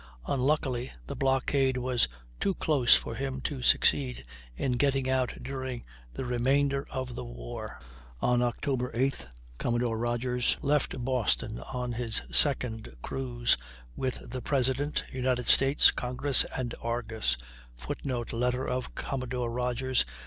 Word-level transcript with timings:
Unluckily 0.25 0.91
the 1.05 1.15
blockade 1.15 1.77
was 1.77 2.07
too 2.39 2.55
close 2.55 2.95
for 2.95 3.13
him 3.13 3.39
to 3.41 3.61
succeed 3.61 4.25
in 4.55 4.71
getting 4.71 5.07
out 5.07 5.31
during 5.43 5.83
the 6.11 6.25
remainder 6.25 6.87
of 6.89 7.13
the 7.13 7.23
war. 7.23 7.79
On 8.19 8.39
Oct. 8.39 8.61
8th 8.65 9.27
Commodore 9.59 9.99
Rodgers 9.99 10.57
left 10.63 10.97
Boston 11.05 11.59
on 11.71 11.91
his 11.93 12.23
second 12.31 12.95
cruise, 13.03 13.55
with 13.95 14.27
the 14.31 14.41
President, 14.41 15.05
United 15.11 15.47
States, 15.47 15.91
Congress, 15.91 16.45
and 16.57 16.73
Argus, 16.81 17.37
[Footnote: 17.77 18.33
Letter 18.33 18.67
of 18.67 18.95
Commodore 18.95 19.51
Rodgers. 19.51 20.03